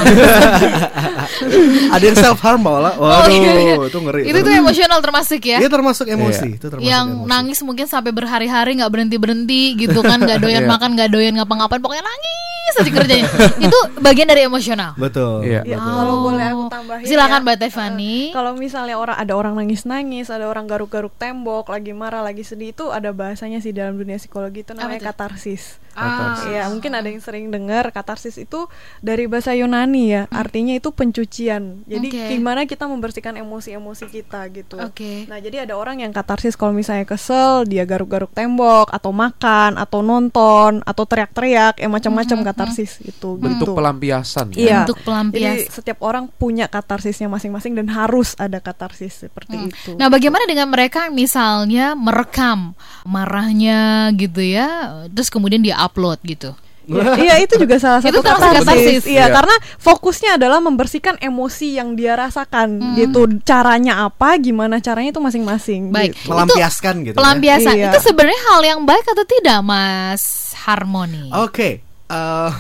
Ada 1.90 2.04
yang 2.04 2.16
self 2.16 2.38
harm 2.40 2.62
malah. 2.62 2.94
Oh, 2.94 3.06
Waduh, 3.06 3.32
iya, 3.32 3.52
iya. 3.56 3.74
itu 3.78 3.98
ngeri. 3.98 4.22
itu 4.24 4.38
tuh 4.40 4.52
emosional 4.54 4.98
termasuk 5.00 5.40
ya. 5.42 5.58
Iya 5.58 5.68
termasuk 5.68 6.06
emosi, 6.06 6.46
Iya. 6.46 6.56
itu 6.56 6.66
termasuk 6.66 6.86
yang 6.86 7.06
emosi. 7.16 7.28
nangis 7.28 7.58
mungkin 7.62 7.86
sampai 7.86 8.10
berhari-hari 8.10 8.76
nggak 8.76 8.88
berhenti 8.88 9.16
berhenti 9.16 9.62
gitu 9.76 10.00
kan 10.00 10.18
nggak 10.18 10.38
doyan 10.44 10.64
Iya. 10.64 10.70
makan 10.70 10.90
nggak 10.94 11.10
doyan 11.10 11.34
ngapa-ngapain 11.34 11.78
pokoknya 11.78 12.04
nangis 12.04 12.55
aja 12.74 12.90
kerjanya 12.90 13.26
itu 13.66 13.78
bagian 14.02 14.26
dari 14.26 14.42
emosional 14.44 14.98
Betul. 14.98 15.46
Iya. 15.46 15.62
Ya, 15.62 15.78
betul. 15.78 15.94
kalau 15.94 16.14
boleh 16.26 16.44
aku 16.50 16.62
tambahin 16.72 17.04
silakan 17.06 17.40
ya. 17.40 17.44
mbak 17.46 17.56
Tiffany 17.62 18.16
Kalau 18.34 18.52
misalnya 18.58 18.96
orang 18.98 19.16
ada 19.16 19.32
orang 19.36 19.54
nangis-nangis, 19.56 20.28
ada 20.28 20.48
orang 20.50 20.66
garuk-garuk 20.66 21.14
tembok, 21.16 21.70
lagi 21.70 21.92
marah, 21.94 22.20
lagi 22.20 22.42
sedih 22.42 22.74
itu 22.74 22.90
ada 22.90 23.14
bahasanya 23.14 23.62
sih 23.62 23.72
dalam 23.72 23.96
dunia 23.96 24.18
psikologi 24.18 24.66
itu 24.66 24.72
namanya 24.74 25.00
tuh? 25.00 25.08
katarsis. 25.14 25.78
Ah. 25.96 26.36
Iya, 26.46 26.62
mungkin 26.68 26.92
ada 26.92 27.08
yang 27.08 27.18
sering 27.18 27.48
dengar 27.48 27.88
katarsis 27.88 28.36
itu 28.36 28.68
dari 29.00 29.24
bahasa 29.26 29.56
Yunani 29.56 30.12
ya, 30.12 30.22
artinya 30.28 30.76
itu 30.76 30.92
pencucian. 30.92 31.82
Jadi 31.88 32.08
Oke. 32.12 32.24
gimana 32.36 32.68
kita 32.68 32.84
membersihkan 32.84 33.40
emosi-emosi 33.40 34.04
kita 34.12 34.46
gitu. 34.52 34.76
Oke. 34.76 35.24
Nah, 35.26 35.40
jadi 35.40 35.64
ada 35.64 35.74
orang 35.74 36.04
yang 36.04 36.12
katarsis 36.12 36.54
kalau 36.54 36.76
misalnya 36.76 37.08
kesel, 37.08 37.64
dia 37.64 37.88
garuk-garuk 37.88 38.30
tembok 38.30 38.92
atau 38.92 39.10
makan 39.10 39.80
atau 39.80 40.04
nonton 40.04 40.84
atau 40.84 41.04
teriak-teriak, 41.08 41.80
ya 41.80 41.88
macam-macam 41.88 42.38
katarsis 42.44 43.00
itu. 43.00 43.38
bentuk 43.40 43.72
gitu. 43.72 43.74
pelampiasan 43.74 44.46
ya. 44.52 44.58
Iya. 44.60 44.78
Bentuk 44.84 44.98
pelampias. 45.02 45.40
Jadi 45.40 45.72
setiap 45.72 45.98
orang 46.04 46.28
punya 46.28 46.68
katarsisnya 46.68 47.26
masing-masing 47.26 47.72
dan 47.74 47.88
harus 47.88 48.36
ada 48.36 48.60
katarsis 48.60 49.24
seperti 49.26 49.56
Hmm. 49.56 49.68
itu. 49.72 49.90
Nah, 49.96 50.12
bagaimana 50.12 50.44
dengan 50.44 50.68
mereka 50.68 51.08
yang 51.08 51.16
misalnya 51.16 51.96
merekam 51.96 52.76
marahnya 53.06 54.10
gitu 54.14 54.42
ya, 54.44 54.68
terus 55.08 55.32
kemudian 55.32 55.64
dia 55.64 55.80
upload 55.86 56.18
gitu? 56.26 56.50
Ya, 56.86 57.18
iya 57.18 57.34
itu 57.42 57.58
juga 57.58 57.82
salah 57.82 57.98
Itu 57.98 58.22
satu 58.22 58.22
termasuk 58.22 58.62
katarsis. 58.62 59.02
Iya, 59.10 59.26
Iya. 59.26 59.34
karena 59.34 59.54
fokusnya 59.74 60.30
adalah 60.38 60.62
membersihkan 60.62 61.18
emosi 61.18 61.74
yang 61.74 61.98
dia 61.98 62.14
rasakan. 62.14 62.78
Hmm. 62.78 62.94
Gitu. 62.94 63.42
Caranya 63.42 64.06
apa? 64.06 64.38
Gimana 64.38 64.78
caranya 64.78 65.10
itu 65.10 65.18
masing-masing. 65.18 65.90
Baik. 65.90 66.14
gitu. 66.14 66.30
Melampiaskan 66.30 66.94
gitu. 67.02 67.18
ya. 67.18 67.18
Pelampiasan 67.18 67.74
Iya. 67.74 67.90
itu 67.90 67.98
sebenarnya 68.06 68.40
hal 68.54 68.60
yang 68.62 68.80
baik 68.86 69.02
atau 69.02 69.26
tidak, 69.26 69.58
Mas 69.66 70.54
Harmoni? 70.62 71.26
Oke. 71.34 71.82
Eh, 72.06 72.50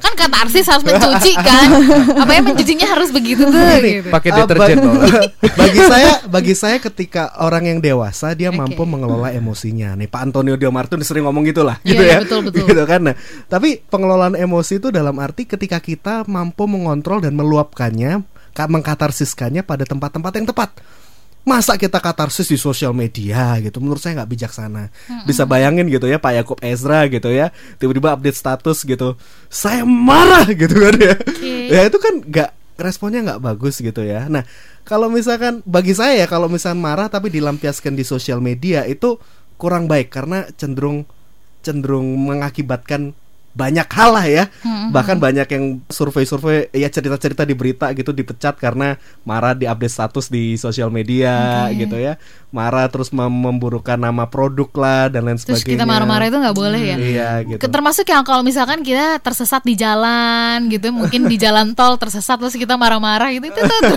Kan 0.00 0.12
katarsis 0.16 0.66
harus 0.66 0.84
mencuci 0.84 1.32
kan? 1.36 1.68
Apa 2.24 2.32
yang 2.32 2.44
mencucinya 2.48 2.86
harus 2.88 3.12
begitu 3.12 3.44
tuh? 3.44 3.64
Gitu. 3.80 4.08
Pakai 4.08 4.30
eh, 4.32 4.36
deterjen 4.40 4.76
ba- 4.80 4.86
loh. 4.88 5.02
bagi 5.60 5.80
saya, 5.84 6.10
bagi 6.26 6.54
saya 6.56 6.76
ketika 6.80 7.36
orang 7.40 7.68
yang 7.68 7.78
dewasa 7.78 8.32
dia 8.32 8.48
Oke. 8.48 8.58
mampu 8.58 8.82
mengelola 8.88 9.32
emosinya. 9.32 9.92
Nih 9.94 10.08
Pak 10.08 10.32
Antonio 10.32 10.56
Diomartun 10.56 11.04
sering 11.04 11.28
ngomong 11.28 11.44
gitulah, 11.46 11.76
gitu 11.84 12.00
iya, 12.00 12.16
ya. 12.16 12.24
betul, 12.24 12.48
betul. 12.48 12.64
Gitu 12.64 12.82
kan. 12.88 13.00
Nah, 13.12 13.14
tapi 13.46 13.80
pengelolaan 13.84 14.34
emosi 14.34 14.80
itu 14.80 14.88
dalam 14.88 15.16
arti 15.20 15.44
ketika 15.44 15.78
kita 15.78 16.24
mampu 16.24 16.64
mengontrol 16.64 17.20
dan 17.20 17.36
meluapkannya, 17.36 18.24
ka- 18.52 18.70
mengkatarsiskannya 18.70 19.62
pada 19.64 19.84
tempat-tempat 19.84 20.32
yang 20.36 20.46
tepat. 20.48 20.70
Masa 21.48 21.80
kita 21.80 21.96
katarsis 21.96 22.44
di 22.44 22.60
sosial 22.60 22.92
media 22.92 23.56
gitu? 23.64 23.80
Menurut 23.80 24.04
saya 24.04 24.20
nggak 24.20 24.30
bijaksana. 24.36 24.92
Bisa 25.24 25.48
bayangin 25.48 25.88
gitu 25.88 26.04
ya 26.04 26.20
Pak 26.20 26.32
Yakub 26.36 26.58
Ezra 26.60 27.08
gitu 27.08 27.32
ya 27.32 27.48
Tiba-tiba 27.80 28.12
update 28.12 28.36
status 28.36 28.84
gitu. 28.84 29.16
Saya 29.48 29.88
marah 29.88 30.44
gitu 30.52 30.76
kan 30.76 30.96
ya. 31.00 31.14
Ya 31.72 31.80
itu 31.88 31.96
kan 31.96 32.20
nggak 32.20 32.50
Responnya 32.78 33.24
nggak 33.24 33.40
bagus 33.42 33.80
gitu 33.80 34.04
ya. 34.04 34.28
Nah 34.28 34.44
kalau 34.84 35.08
misalkan 35.08 35.64
Bagi 35.64 35.96
saya 35.96 36.20
ya 36.20 36.26
Kalau 36.28 36.52
misalkan 36.52 36.84
marah 36.84 37.08
tapi 37.08 37.32
dilampiaskan 37.32 37.96
di 37.96 38.04
sosial 38.04 38.44
media 38.44 38.84
Itu 38.84 39.16
kurang 39.56 39.88
baik 39.88 40.12
Karena 40.12 40.44
cenderung 40.52 41.08
Cenderung 41.64 42.12
mengakibatkan 42.28 43.16
banyak 43.58 43.88
hal 43.90 44.10
lah 44.14 44.26
ya 44.30 44.44
bahkan 44.94 45.18
banyak 45.18 45.48
yang 45.50 45.64
survei-survei 45.90 46.70
ya 46.70 46.86
cerita-cerita 46.86 47.42
di 47.42 47.58
berita 47.58 47.90
gitu 47.90 48.14
dipecat 48.14 48.54
karena 48.54 48.94
marah 49.26 49.58
di 49.58 49.66
update 49.66 49.90
status 49.90 50.30
di 50.30 50.54
sosial 50.54 50.94
media 50.94 51.66
Oke. 51.66 51.82
gitu 51.82 51.98
ya 51.98 52.14
marah 52.48 52.88
terus 52.88 53.12
mem- 53.12 53.28
memburukan 53.28 54.00
nama 54.00 54.24
produk 54.24 54.70
lah 54.72 55.02
dan 55.12 55.28
lain 55.28 55.36
Terus 55.36 55.60
sebagainya 55.60 55.84
kita 55.84 55.84
marah-marah 55.84 56.26
itu 56.32 56.38
nggak 56.40 56.56
boleh 56.56 56.80
ya? 56.80 56.96
iya 56.96 57.30
gitu 57.44 57.60
Termasuk 57.68 58.08
yang 58.08 58.24
kalau 58.24 58.40
misalkan 58.40 58.80
kita 58.80 59.20
tersesat 59.20 59.60
di 59.62 59.76
jalan 59.76 60.66
gitu, 60.72 60.88
mungkin 60.88 61.28
di 61.28 61.36
jalan 61.36 61.76
tol 61.76 62.00
tersesat 62.00 62.40
terus 62.40 62.56
kita 62.56 62.80
marah-marah 62.80 63.28
gitu 63.36 63.52
itu 63.52 63.60
tuh. 63.60 63.68
tuh. 63.84 63.96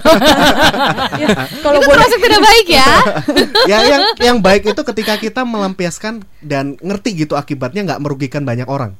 Ya, 1.18 1.28
kalau 1.64 1.80
itu 1.80 1.88
boleh 1.88 1.96
termasuk 1.96 2.20
tidak 2.20 2.42
baik 2.44 2.68
ya. 2.68 2.92
ya 3.72 3.78
yang 3.88 4.04
yang 4.20 4.38
baik 4.44 4.64
itu 4.68 4.82
ketika 4.84 5.14
kita 5.16 5.42
melampiaskan 5.48 6.22
dan 6.44 6.76
ngerti 6.84 7.24
gitu 7.26 7.40
akibatnya 7.40 7.88
nggak 7.88 8.02
merugikan 8.04 8.44
banyak 8.44 8.68
orang 8.68 8.94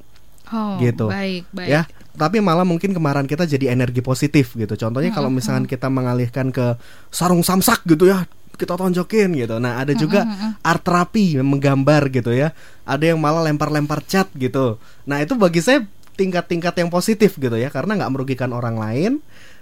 Oh, 0.52 0.78
gitu. 0.84 1.08
Baik, 1.08 1.48
baik. 1.56 1.70
ya 1.72 1.84
tapi 2.12 2.44
malah 2.44 2.68
mungkin 2.68 2.92
kemarahan 2.92 3.24
kita 3.24 3.48
jadi 3.48 3.72
energi 3.72 4.04
positif 4.04 4.52
gitu. 4.60 4.76
Contohnya 4.76 5.16
kalau 5.16 5.32
misalkan 5.32 5.64
kita 5.64 5.88
mengalihkan 5.88 6.52
ke 6.52 6.76
sarung 7.08 7.40
samsak 7.40 7.88
gitu 7.88 8.12
ya 8.12 8.28
kita 8.60 8.78
tonjokin 8.78 9.34
gitu. 9.34 9.58
Nah 9.58 9.82
ada 9.82 9.96
juga 9.96 10.28
art 10.62 10.84
terapi 10.84 11.40
menggambar 11.40 12.12
gitu 12.12 12.36
ya. 12.36 12.52
Ada 12.84 13.16
yang 13.16 13.20
malah 13.24 13.48
lempar-lempar 13.48 14.04
cat 14.06 14.28
gitu. 14.36 14.78
Nah 15.08 15.24
itu 15.24 15.34
bagi 15.40 15.64
saya 15.64 15.88
tingkat-tingkat 16.20 16.76
yang 16.78 16.92
positif 16.92 17.40
gitu 17.40 17.56
ya 17.56 17.72
karena 17.72 17.98
nggak 17.98 18.12
merugikan 18.12 18.52
orang 18.52 18.78
lain 18.78 19.12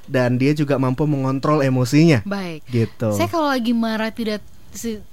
dan 0.10 0.42
dia 0.42 0.58
juga 0.58 0.82
mampu 0.82 1.06
mengontrol 1.06 1.62
emosinya. 1.62 2.26
Baik. 2.26 2.66
gitu. 2.68 3.14
Saya 3.14 3.30
kalau 3.30 3.48
lagi 3.54 3.72
marah 3.78 4.10
tidak 4.10 4.42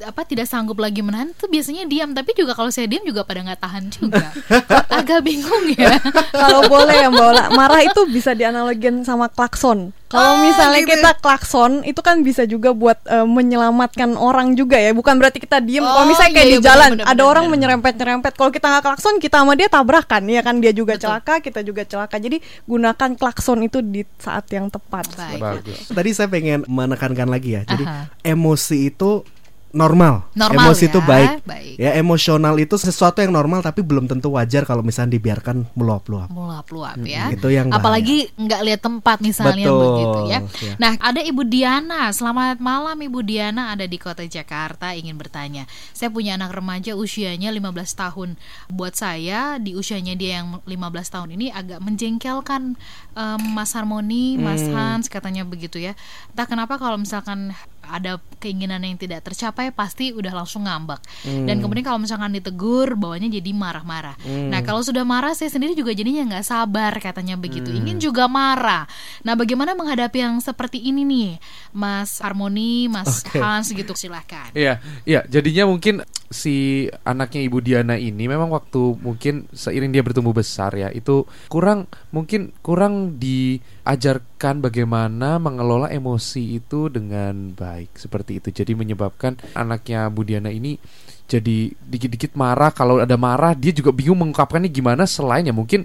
apa 0.04 0.20
tidak 0.22 0.46
sanggup 0.46 0.76
lagi 0.76 1.00
menahan 1.00 1.32
tuh 1.32 1.48
biasanya 1.48 1.84
diam 1.84 2.12
tapi 2.12 2.36
juga 2.36 2.52
kalau 2.52 2.68
saya 2.68 2.86
diam 2.86 3.02
juga 3.02 3.25
pada 3.25 3.40
nggak 3.40 3.60
tahan 3.60 3.84
juga 3.88 4.28
agak 5.00 5.25
bingung 5.25 5.72
ya 5.75 5.96
kalau 6.42 6.68
boleh 6.68 6.96
ya 6.96 7.08
Mbak 7.08 7.26
Ola, 7.26 7.44
marah 7.52 7.82
itu 7.82 8.00
bisa 8.08 8.32
dianalogin 8.32 9.02
sama 9.02 9.26
klakson. 9.26 9.90
Kalau 10.06 10.38
Oh, 10.38 10.46
misalnya 10.46 10.86
gitu. 10.86 10.94
kita 10.94 11.18
klakson 11.18 11.82
itu 11.82 11.98
kan 11.98 12.22
bisa 12.22 12.46
juga 12.46 12.70
buat 12.70 12.94
eh, 13.10 13.26
menyelamatkan 13.26 14.14
orang 14.14 14.54
juga 14.54 14.78
ya, 14.78 14.94
bukan 14.94 15.18
berarti 15.18 15.42
kita 15.42 15.58
diem. 15.58 15.82
Oh, 15.82 15.90
Kalau 15.90 16.06
misalnya 16.06 16.32
kayak 16.38 16.46
iya, 16.46 16.54
di 16.54 16.58
iya, 16.62 16.62
jalan 16.62 16.90
benar, 16.94 17.04
ada 17.04 17.14
benar, 17.18 17.26
orang 17.26 17.44
benar. 17.44 17.54
menyerempet-nyerempet, 17.58 18.32
kalau 18.38 18.50
kita 18.54 18.66
nggak 18.70 18.84
klakson 18.86 19.14
kita 19.18 19.36
sama 19.42 19.58
dia 19.58 19.66
tabrakan, 19.66 20.22
ya 20.30 20.40
kan 20.46 20.62
dia 20.62 20.70
juga 20.70 20.94
Betul. 20.94 21.10
celaka, 21.10 21.34
kita 21.42 21.60
juga 21.66 21.82
celaka. 21.82 22.16
Jadi 22.22 22.38
gunakan 22.70 23.10
klakson 23.18 23.58
itu 23.66 23.78
di 23.82 24.06
saat 24.16 24.46
yang 24.54 24.70
tepat. 24.70 25.10
Baik. 25.10 25.40
Bagus. 25.42 25.78
tadi 25.90 26.10
saya 26.14 26.28
pengen 26.30 26.62
menekankan 26.66 27.26
lagi 27.26 27.58
ya 27.58 27.62
jadi 27.66 27.84
Aha. 27.84 28.02
emosi 28.22 28.94
itu 28.94 29.26
normal, 29.70 30.25
Normal 30.32 30.73
emosi 30.73 30.85
ya, 30.85 30.90
itu 30.90 31.00
baik. 31.02 31.30
baik. 31.44 31.75
ya 31.76 31.90
emosional 32.00 32.56
itu 32.56 32.75
sesuatu 32.75 33.20
yang 33.20 33.28
normal 33.30 33.61
tapi 33.61 33.85
belum 33.85 34.08
tentu 34.08 34.32
wajar 34.32 34.64
kalau 34.64 34.80
misalnya 34.80 35.18
dibiarkan 35.20 35.68
meluap-luap 35.76 36.32
meluap-luap 36.32 36.96
ya. 37.04 37.28
itu 37.28 37.44
yang 37.52 37.68
bahaya. 37.68 37.82
Apalagi 37.85 38.16
nggak 38.40 38.61
lihat 38.64 38.80
tempat 38.80 39.18
misalnya 39.20 39.68
Betul, 39.68 39.80
begitu 39.85 40.18
ya. 40.32 40.38
ya. 40.64 40.75
Nah, 40.80 40.92
ada 40.96 41.20
Ibu 41.20 41.42
Diana. 41.44 42.08
Selamat 42.08 42.56
malam 42.56 42.96
Ibu 42.96 43.20
Diana 43.20 43.76
ada 43.76 43.85
di 43.85 43.99
Kota 44.00 44.25
Jakarta 44.25 44.96
ingin 44.96 45.20
bertanya. 45.20 45.68
Saya 45.92 46.08
punya 46.08 46.40
anak 46.40 46.56
remaja 46.56 46.96
usianya 46.96 47.52
15 47.52 47.68
tahun. 47.92 48.40
Buat 48.73 48.96
saya 48.96 49.61
di 49.61 49.76
usianya 49.76 50.16
dia 50.16 50.40
yang 50.40 50.64
15 50.64 50.73
tahun 51.12 51.28
ini 51.37 51.52
agak 51.52 51.85
menjengkelkan 51.85 52.80
em, 53.12 53.40
Mas 53.52 53.76
Harmoni, 53.76 54.40
Mas 54.40 54.64
Hmm. 54.66 54.73
Hans 54.73 55.06
katanya 55.06 55.44
begitu 55.44 55.76
ya. 55.76 55.92
Entah 56.32 56.49
kenapa 56.49 56.80
kalau 56.80 56.96
misalkan 56.96 57.52
ada 57.90 58.19
keinginan 58.38 58.85
yang 58.85 58.99
tidak 59.00 59.25
tercapai 59.25 59.73
pasti 59.73 60.12
udah 60.12 60.33
langsung 60.33 60.69
ngambek. 60.69 61.00
Hmm. 61.25 61.47
Dan 61.49 61.64
kemudian 61.64 61.85
kalau 61.87 62.00
misalkan 62.02 62.35
ditegur 62.35 62.95
bawanya 62.95 63.33
jadi 63.33 63.50
marah-marah. 63.50 64.14
Nah, 64.26 64.61
kalau 64.62 64.85
sudah 64.85 65.02
marah 65.02 65.33
saya 65.33 65.49
sendiri 65.49 65.73
juga 65.73 65.97
jadinya 65.97 66.37
nggak 66.37 66.47
sabar 66.47 66.93
katanya 66.99 67.38
begitu. 67.38 67.73
Hmm. 67.73 67.83
Ingin 67.85 67.99
juga 67.99 68.26
marah. 68.26 68.85
Nah, 69.23 69.35
bagaimana 69.38 69.73
menghadapi 69.73 70.19
yang 70.21 70.37
seperti 70.43 70.83
ini 70.83 71.02
nih, 71.07 71.31
Mas 71.73 72.21
Harmoni, 72.21 72.90
Mas 72.90 73.25
Oke. 73.25 73.38
Hans 73.40 73.73
gitu 73.73 73.93
silahkan. 73.95 74.50
Iya, 74.52 74.83
iya. 75.09 75.25
Jadinya 75.26 75.69
mungkin 75.69 76.02
si 76.26 76.87
anaknya 77.07 77.47
Ibu 77.47 77.59
Diana 77.62 77.95
ini 77.95 78.26
memang 78.26 78.50
waktu 78.50 78.99
mungkin 78.99 79.47
seiring 79.55 79.95
dia 79.95 80.02
bertumbuh 80.02 80.35
besar 80.35 80.75
ya, 80.75 80.90
itu 80.90 81.23
kurang 81.47 81.87
mungkin 82.11 82.50
kurang 82.66 83.23
diajarkan 83.23 84.59
bagaimana 84.59 85.38
mengelola 85.38 85.87
emosi 85.93 86.59
itu 86.59 86.90
dengan 86.90 87.55
baik 87.55 87.75
seperti 87.92 88.40
itu. 88.40 88.49
Jadi 88.49 88.73
menyebabkan 88.73 89.37
anaknya 89.52 90.09
Bu 90.09 90.25
Diana 90.25 90.49
ini 90.49 90.80
jadi 91.28 91.71
dikit-dikit 91.75 92.33
marah. 92.38 92.73
Kalau 92.73 93.02
ada 93.02 93.18
marah, 93.21 93.52
dia 93.52 93.75
juga 93.75 93.92
bingung 93.92 94.16
mengungkapkannya 94.23 94.73
gimana 94.73 95.04
selain 95.04 95.45
ya 95.45 95.52
mungkin 95.52 95.85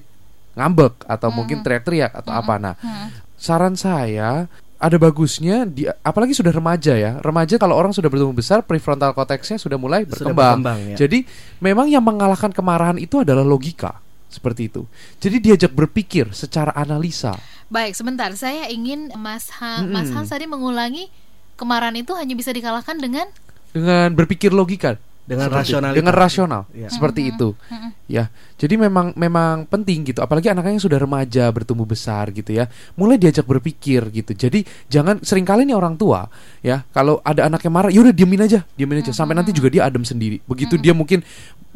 ngambek 0.55 1.07
atau 1.07 1.29
mungkin 1.31 1.63
teriak-teriak 1.65 2.11
atau 2.15 2.31
apa. 2.31 2.55
Nah, 2.61 2.75
saran 3.35 3.75
saya 3.75 4.47
ada 4.81 4.97
bagusnya 4.97 5.69
di 5.69 5.85
apalagi 6.01 6.33
sudah 6.33 6.49
remaja 6.49 6.97
ya 6.97 7.21
remaja 7.21 7.61
kalau 7.61 7.77
orang 7.77 7.93
sudah 7.93 8.09
bertumbuh 8.09 8.33
besar 8.33 8.65
prefrontal 8.65 9.13
cortexnya 9.13 9.61
sudah 9.61 9.77
mulai 9.77 10.09
Sudah 10.09 10.33
berkembang, 10.33 10.57
berkembang, 10.65 10.79
ya. 10.89 10.95
jadi 11.05 11.19
memang 11.61 11.85
yang 11.85 12.01
mengalahkan 12.01 12.49
kemarahan 12.49 12.97
itu 12.97 13.21
adalah 13.21 13.45
logika 13.45 14.01
seperti 14.31 14.71
itu. 14.71 14.87
Jadi 15.19 15.37
diajak 15.43 15.71
berpikir 15.75 16.31
secara 16.31 16.71
analisa. 16.71 17.35
Baik, 17.67 17.93
sebentar. 17.99 18.31
Saya 18.39 18.71
ingin 18.71 19.11
Mas 19.19 19.51
Han, 19.59 19.91
Mas. 19.91 20.07
Hans 20.07 20.31
tadi 20.31 20.47
mengulangi 20.47 21.11
kemarahan 21.61 21.93
itu 21.93 22.17
hanya 22.17 22.33
bisa 22.33 22.49
dikalahkan 22.49 22.97
dengan 22.97 23.29
dengan 23.69 24.09
berpikir 24.11 24.49
logika 24.49 24.97
Dengan 25.21 25.47
Seperti- 25.47 25.61
rasionalitas. 25.63 25.97
dengan 26.01 26.15
rasional 26.17 26.61
Iya. 26.73 26.89
seperti 26.89 27.21
itu. 27.29 27.53
Ya 28.09 28.27
jadi 28.57 28.73
memang 28.75 29.13
memang 29.13 29.63
penting 29.63 30.03
gitu 30.03 30.19
apalagi 30.19 30.49
anak-anak 30.49 30.75
yang 30.75 30.83
sudah 30.83 30.97
remaja 30.97 31.45
bertumbuh 31.47 31.85
besar 31.85 32.33
gitu 32.33 32.51
ya 32.51 32.65
mulai 32.97 33.15
diajak 33.15 33.45
berpikir 33.45 34.01
gitu. 34.11 34.33
Jadi 34.33 34.65
jangan 34.89 35.21
sering 35.21 35.45
kali 35.45 35.63
nih 35.63 35.77
orang 35.77 35.95
tua 35.95 36.25
ya 36.59 36.83
kalau 36.89 37.21
ada 37.21 37.45
anak 37.47 37.61
yang 37.61 37.71
marah 37.71 37.91
yaudah 37.93 38.11
diemin 38.11 38.43
aja 38.43 38.65
diemin 38.73 39.05
aja. 39.05 39.13
Sampai 39.13 39.37
nanti 39.37 39.53
juga 39.53 39.69
dia 39.69 39.85
adem 39.87 40.01
sendiri. 40.03 40.41
Begitu 40.43 40.75
dia 40.75 40.91
mungkin 40.91 41.21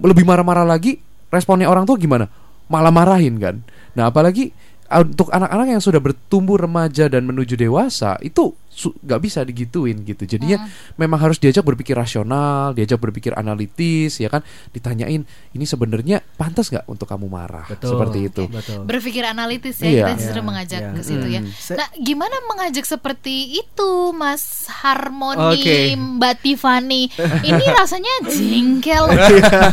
lebih 0.02 0.26
marah-marah 0.26 0.66
lagi 0.68 1.00
responnya 1.30 1.70
orang 1.70 1.86
tua 1.86 1.96
gimana? 1.96 2.26
Malah 2.68 2.92
marahin 2.92 3.38
kan. 3.40 3.56
Nah 3.94 4.10
apalagi 4.10 4.52
untuk 4.88 5.30
anak-anak 5.30 5.68
yang 5.68 5.82
sudah 5.82 5.98
bertumbuh 5.98 6.58
remaja 6.58 7.06
dan 7.06 7.26
menuju 7.26 7.56
dewasa 7.56 8.20
itu 8.20 8.54
nggak 8.76 9.22
bisa 9.24 9.40
digituin 9.42 10.04
gitu 10.04 10.28
jadinya 10.28 10.68
memang 10.94 11.16
harus 11.18 11.40
diajak 11.40 11.64
berpikir 11.64 11.96
rasional 11.96 12.76
diajak 12.76 13.00
berpikir 13.00 13.32
analitis 13.32 14.20
ya 14.20 14.28
kan 14.28 14.44
ditanyain 14.70 15.24
ini 15.24 15.64
sebenarnya 15.64 16.20
pantas 16.36 16.68
nggak 16.68 16.84
untuk 16.86 17.08
kamu 17.08 17.24
marah 17.26 17.64
Betul. 17.66 17.96
seperti 17.96 18.18
itu 18.28 18.44
Betul. 18.46 18.84
berpikir 18.84 19.24
analitis 19.24 19.80
ya 19.80 19.88
Iya. 19.88 20.04
kita 20.04 20.12
justru 20.20 20.34
Iya, 20.36 20.44
mengajak 20.46 20.82
iya. 20.82 20.92
ke 20.92 21.02
situ 21.02 21.26
ya. 21.26 21.40
Mm. 21.40 21.50
Se- 21.50 21.76
Nah, 21.76 21.88
gimana 21.96 22.36
mengajak 22.46 22.84
seperti 22.84 23.36
itu, 23.56 23.92
Mas 24.12 24.44
Harmoni, 24.70 25.56
Oke. 25.56 25.96
Mbak 25.96 26.36
Tiffany? 26.40 27.08
Ini 27.42 27.66
rasanya 27.80 28.14
jengkel, 28.28 29.06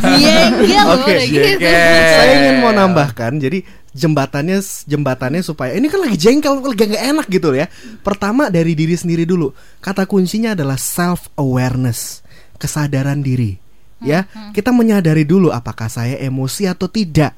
jengkel 0.07 0.85
udah 0.95 1.23
gitu. 1.23 1.49
Saya 1.59 2.31
ingin 2.39 2.55
mau 2.59 2.71
nambahkan 2.71 3.35
jadi 3.37 3.63
jembatannya 3.93 4.59
jembatannya 4.89 5.41
supaya 5.45 5.77
ini 5.77 5.87
kan 5.87 6.01
lagi 6.01 6.17
jengkel 6.17 6.59
lagi 6.59 6.85
gak 6.89 7.05
enak 7.13 7.27
gitu 7.29 7.53
ya. 7.53 7.69
Pertama 8.01 8.49
dari 8.49 8.73
diri 8.73 8.97
sendiri 8.97 9.23
dulu. 9.23 9.53
Kata 9.79 10.09
kuncinya 10.09 10.57
adalah 10.57 10.75
self 10.75 11.29
awareness, 11.37 12.25
kesadaran 12.57 13.21
diri. 13.21 13.61
Ya, 14.03 14.27
kita 14.51 14.75
menyadari 14.75 15.23
dulu 15.23 15.47
apakah 15.55 15.87
saya 15.87 16.19
emosi 16.19 16.67
atau 16.67 16.91
tidak. 16.91 17.31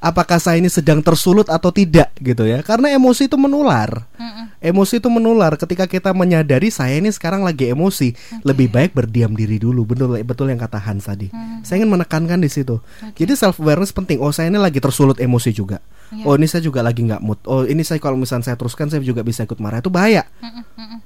Apakah 0.00 0.40
saya 0.40 0.56
ini 0.56 0.72
sedang 0.72 1.04
tersulut 1.04 1.52
atau 1.52 1.68
tidak 1.68 2.08
gitu 2.24 2.48
ya. 2.48 2.64
Karena 2.64 2.88
emosi 2.96 3.28
itu 3.28 3.36
menular. 3.36 4.08
Emosi 4.60 5.00
itu 5.00 5.08
menular 5.08 5.56
ketika 5.56 5.84
kita 5.84 6.12
menyadari 6.16 6.68
saya 6.72 6.96
ini 6.96 7.08
sekarang 7.12 7.44
lagi 7.44 7.72
emosi, 7.72 8.12
lebih 8.44 8.72
baik 8.72 8.96
berdiam 8.96 9.32
diri 9.32 9.60
dulu. 9.60 9.84
Betul 9.84 10.20
betul 10.24 10.52
yang 10.52 10.60
kata 10.60 10.80
Hans 10.80 11.08
tadi. 11.08 11.28
Saya 11.60 11.84
ingin 11.84 11.92
menekankan 11.92 12.40
di 12.40 12.48
situ. 12.48 12.80
Jadi 13.12 13.32
self 13.36 13.60
awareness 13.60 13.92
penting. 13.92 14.20
Oh, 14.20 14.32
saya 14.32 14.48
ini 14.48 14.56
lagi 14.60 14.80
tersulut 14.80 15.20
emosi 15.20 15.52
juga. 15.52 15.84
Iya. 16.10 16.26
Oh, 16.26 16.34
ini 16.34 16.50
saya 16.50 16.58
juga 16.66 16.82
lagi 16.82 17.06
nggak 17.06 17.22
mood. 17.22 17.38
Oh, 17.46 17.62
ini 17.62 17.86
saya 17.86 18.02
kalau 18.02 18.18
misalnya 18.18 18.50
saya 18.50 18.56
teruskan 18.58 18.90
saya 18.90 18.98
juga 19.06 19.22
bisa 19.22 19.46
ikut 19.46 19.62
marah. 19.62 19.78
Itu 19.78 19.94
bahaya. 19.94 20.26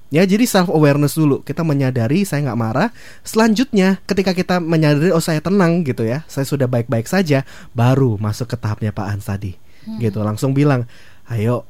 Ya, 0.08 0.22
jadi 0.24 0.46
self 0.48 0.72
awareness 0.72 1.18
dulu. 1.18 1.44
Kita 1.44 1.60
menyadari 1.60 2.24
saya 2.24 2.46
nggak 2.48 2.60
marah. 2.60 2.88
Selanjutnya, 3.20 4.00
ketika 4.08 4.32
kita 4.32 4.62
menyadari 4.62 5.12
oh 5.12 5.20
saya 5.20 5.44
tenang 5.44 5.84
gitu 5.84 6.06
ya, 6.08 6.24
saya 6.24 6.48
sudah 6.48 6.64
baik-baik 6.70 7.04
saja, 7.04 7.44
baru 7.76 8.16
masuk 8.16 8.54
ke 8.54 8.56
tahapnya 8.84 8.92
Pak 8.92 9.06
Hans 9.08 9.24
tadi. 9.24 9.52
Gitu, 9.96 10.20
langsung 10.20 10.52
bilang, 10.52 10.84
"Ayo 11.28 11.64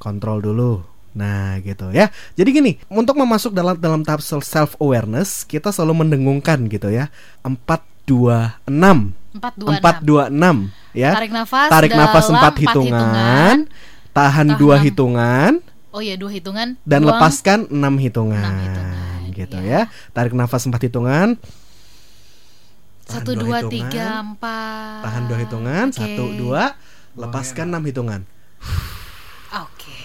kontrol 0.00 0.40
dulu." 0.40 0.80
Nah, 1.14 1.60
gitu 1.62 1.94
ya. 1.94 2.10
Jadi 2.34 2.48
gini, 2.50 2.72
untuk 2.90 3.14
memasuk 3.14 3.54
dalam 3.54 3.78
dalam 3.78 4.02
tahap 4.02 4.18
self 4.24 4.74
awareness, 4.82 5.46
kita 5.46 5.70
selalu 5.70 6.04
mendengungkan 6.04 6.66
gitu 6.66 6.90
ya. 6.90 7.08
4 7.46 7.84
2 8.08 8.58
6. 8.66 9.14
4 9.38 9.54
2 9.54 9.78
4 9.78 9.96
2 10.02 10.24
6 10.32 10.70
ya. 10.92 11.10
Tarik 11.14 11.32
nafas 11.32 11.68
Tarik 11.70 11.92
nafas 11.94 12.24
dalam 12.26 12.34
4 12.34 12.38
empat 12.38 12.54
hitungan, 12.58 12.86
hitungan. 12.86 13.56
tahan 14.14 14.46
Tahan 14.50 14.58
2 14.58 14.74
enam. 14.74 14.84
hitungan 14.84 15.52
Oh 15.94 16.02
ya, 16.02 16.18
dua 16.18 16.30
hitungan. 16.34 16.74
dan 16.82 17.06
buang. 17.06 17.14
lepaskan 17.14 17.58
6 17.70 17.94
hitungan. 18.02 18.42
Enam 18.42 18.58
hitungan, 18.66 19.18
Gitu 19.30 19.58
iya. 19.62 19.86
ya. 19.86 20.10
Tarik 20.10 20.34
nafas 20.34 20.66
4 20.66 20.82
hitungan, 20.82 21.38
Satu, 23.04 23.36
dua 23.36 23.44
dua, 23.44 23.58
hitungan, 23.60 23.72
tiga, 23.72 24.06
empat. 24.24 25.00
tahan 25.04 25.22
2 25.28 25.44
hitungan, 25.44 25.86
Oke. 25.92 26.16
1 26.16 26.40
2, 26.40 27.20
lepaskan 27.20 27.66
6 27.76 27.88
hitungan. 27.92 28.20
Oke. 29.54 29.98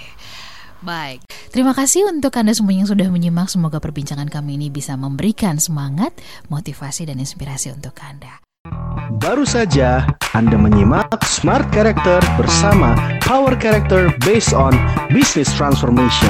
Baik. 0.79 1.23
Terima 1.49 1.73
kasih 1.73 2.07
untuk 2.07 2.31
Anda 2.37 2.53
semua 2.53 2.71
yang 2.75 2.87
sudah 2.87 3.07
menyimak. 3.09 3.49
Semoga 3.49 3.81
perbincangan 3.81 4.29
kami 4.29 4.55
ini 4.59 4.67
bisa 4.69 4.93
memberikan 4.95 5.57
semangat, 5.57 6.13
motivasi, 6.47 7.09
dan 7.09 7.17
inspirasi 7.17 7.73
untuk 7.73 7.97
Anda. 7.99 8.39
Baru 9.17 9.47
saja 9.47 10.05
Anda 10.37 10.59
menyimak 10.59 11.23
Smart 11.25 11.71
Character 11.73 12.21
bersama 12.37 12.93
Power 13.25 13.57
Character 13.57 14.13
based 14.27 14.53
on 14.53 14.75
Business 15.09 15.49
Transformation. 15.55 16.29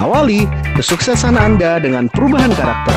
Awali 0.00 0.48
kesuksesan 0.78 1.36
Anda 1.36 1.82
dengan 1.82 2.08
perubahan 2.08 2.54
karakter. 2.56 2.96